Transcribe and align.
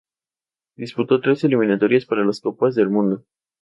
Disputó 0.77 1.21
tres 1.21 1.43
eliminatorias 1.43 2.05
para 2.07 2.25
las 2.25 2.39
copas 2.41 2.73
del 2.73 2.89
mundo. 2.89 3.23